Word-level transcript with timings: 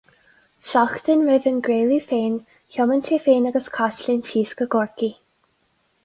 Seachtain 0.67 1.19
roimh 1.25 1.49
an 1.49 1.59
gcraoladh 1.67 2.07
féin, 2.11 2.39
thiomáin 2.75 3.05
sé 3.09 3.19
féin 3.25 3.45
agus 3.49 3.67
Caitlín 3.75 4.23
síos 4.31 4.55
go 4.63 4.67
Corcaigh. 4.77 5.13